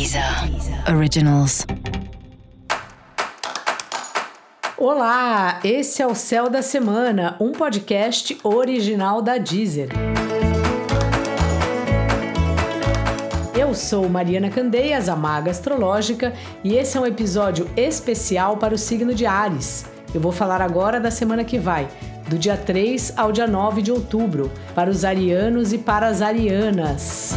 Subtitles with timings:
[0.00, 0.24] Deezer
[0.96, 1.66] Originals.
[4.78, 9.90] Olá, esse é o Céu da Semana, um podcast original da Deezer.
[13.54, 16.32] Eu sou Mariana Candeias, a Maga Astrológica,
[16.64, 19.84] e esse é um episódio especial para o signo de Ares.
[20.14, 21.86] Eu vou falar agora da semana que vai,
[22.26, 27.36] do dia 3 ao dia 9 de outubro, para os arianos e para as arianas.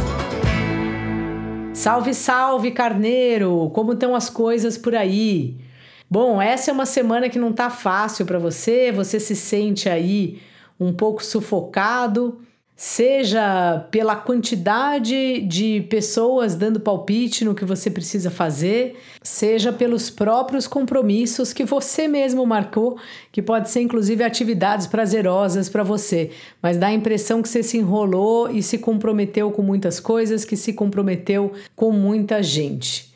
[1.74, 3.68] Salve, salve, carneiro!
[3.74, 5.56] Como estão as coisas por aí?
[6.08, 10.40] Bom, essa é uma semana que não tá fácil para você, você se sente aí
[10.78, 12.40] um pouco sufocado,
[12.76, 20.66] seja pela quantidade de pessoas dando palpite no que você precisa fazer, seja pelos próprios
[20.66, 22.98] compromissos que você mesmo marcou,
[23.30, 27.78] que pode ser inclusive atividades prazerosas para você, mas dá a impressão que você se
[27.78, 33.13] enrolou e se comprometeu com muitas coisas, que se comprometeu com muita gente.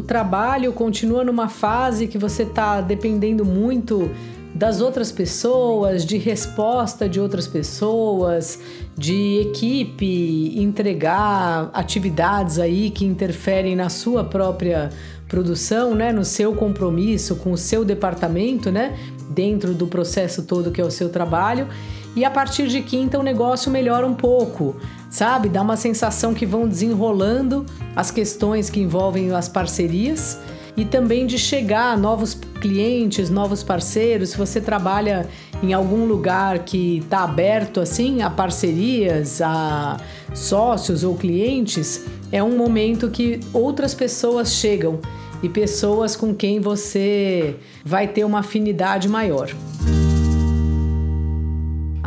[0.00, 4.10] Trabalho continua numa fase que você está dependendo muito
[4.54, 8.60] das outras pessoas, de resposta de outras pessoas,
[8.96, 14.90] de equipe entregar atividades aí que interferem na sua própria
[15.28, 18.98] produção, né, no seu compromisso com o seu departamento, né,
[19.30, 21.68] dentro do processo todo que é o seu trabalho.
[22.16, 24.76] E a partir de quinta o negócio melhora um pouco
[25.10, 25.48] sabe?
[25.48, 30.38] Dá uma sensação que vão desenrolando as questões que envolvem as parcerias
[30.76, 34.30] e também de chegar a novos clientes, novos parceiros.
[34.30, 35.28] Se você trabalha
[35.62, 39.98] em algum lugar que está aberto assim a parcerias, a
[40.32, 45.00] sócios ou clientes, é um momento que outras pessoas chegam
[45.42, 49.50] e pessoas com quem você vai ter uma afinidade maior.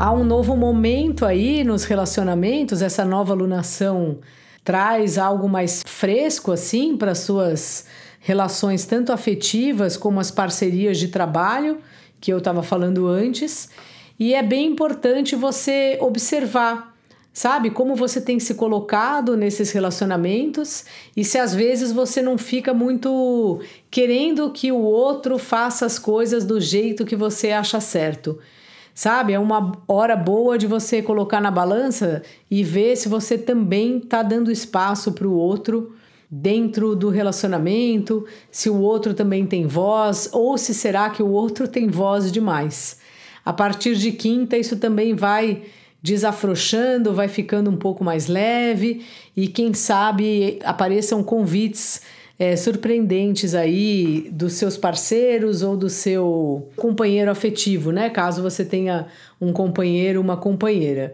[0.04, 4.20] Há um novo momento aí nos relacionamentos, essa nova alunação
[4.62, 7.86] traz algo mais fresco assim para suas
[8.20, 11.78] relações tanto afetivas como as parcerias de trabalho
[12.20, 13.70] que eu estava falando antes.
[14.20, 16.94] E é bem importante você observar,
[17.32, 20.84] sabe, como você tem se colocado nesses relacionamentos
[21.16, 26.44] e se às vezes você não fica muito querendo que o outro faça as coisas
[26.44, 28.38] do jeito que você acha certo
[28.94, 29.34] sabe?
[29.34, 34.22] É uma hora boa de você colocar na balança e ver se você também está
[34.22, 35.94] dando espaço para o outro
[36.30, 41.68] dentro do relacionamento, se o outro também tem voz ou se será que o outro
[41.68, 43.00] tem voz demais.
[43.46, 45.64] A partir de quinta, isso também vai
[46.02, 49.06] desafrouxando, vai ficando um pouco mais leve
[49.38, 52.02] e quem sabe apareçam convites
[52.38, 58.10] é, surpreendentes aí dos seus parceiros ou do seu companheiro afetivo, né?
[58.10, 59.08] Caso você tenha
[59.40, 61.14] um companheiro, uma companheira.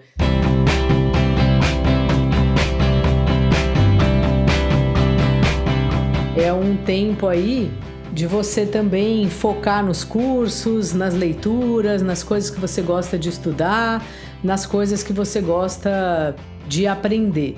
[6.37, 7.69] É um tempo aí
[8.13, 14.05] de você também focar nos cursos, nas leituras, nas coisas que você gosta de estudar,
[14.43, 16.35] nas coisas que você gosta
[16.67, 17.57] de aprender.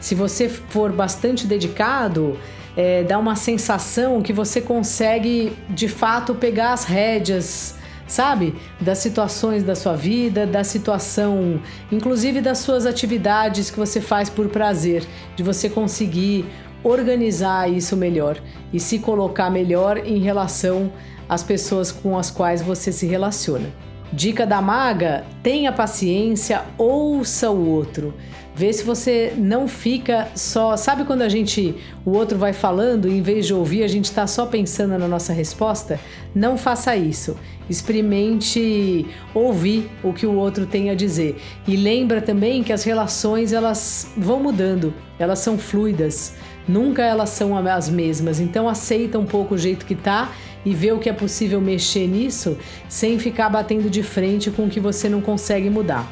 [0.00, 2.36] Se você for bastante dedicado,
[2.76, 8.54] é, dá uma sensação que você consegue de fato pegar as rédeas, sabe?
[8.80, 14.48] Das situações da sua vida, da situação, inclusive das suas atividades que você faz por
[14.48, 15.04] prazer,
[15.36, 16.46] de você conseguir
[16.82, 18.38] organizar isso melhor
[18.72, 20.92] e se colocar melhor em relação
[21.28, 23.91] às pessoas com as quais você se relaciona.
[24.12, 28.14] Dica da maga: tenha paciência, ouça o outro.
[28.54, 30.76] Vê se você não fica só.
[30.76, 31.74] Sabe quando a gente.
[32.04, 35.08] O outro vai falando e em vez de ouvir, a gente está só pensando na
[35.08, 35.98] nossa resposta?
[36.34, 37.36] Não faça isso.
[37.70, 41.40] Experimente ouvir o que o outro tem a dizer.
[41.66, 46.34] E lembra também que as relações elas vão mudando, elas são fluidas.
[46.66, 48.40] Nunca elas são as mesmas.
[48.40, 50.32] Então aceita um pouco o jeito que tá
[50.64, 52.56] e vê o que é possível mexer nisso
[52.88, 56.06] sem ficar batendo de frente com o que você não consegue mudar.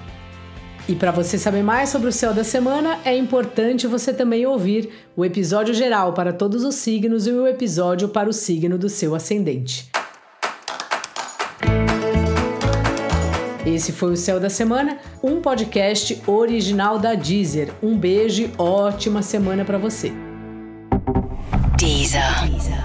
[0.89, 4.89] E para você saber mais sobre o céu da semana, é importante você também ouvir
[5.17, 9.15] o episódio geral para todos os signos e o episódio para o signo do seu
[9.15, 9.89] ascendente.
[13.65, 17.73] Esse foi o Céu da Semana, um podcast original da Deezer.
[17.81, 20.30] Um beijo ótima semana para você.
[21.81, 22.21] Deezer.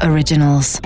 [0.03, 0.79] Originals.